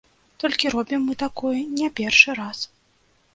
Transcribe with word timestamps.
Толькі 0.43 0.71
робім 0.75 1.03
мы 1.09 1.13
такое 1.25 1.59
не 1.77 1.91
першы 2.01 2.37
раз. 2.41 2.65